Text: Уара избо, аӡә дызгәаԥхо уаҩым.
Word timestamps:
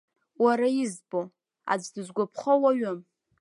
Уара 0.43 0.67
избо, 0.81 1.21
аӡә 1.71 1.89
дызгәаԥхо 1.93 2.53
уаҩым. 2.61 2.99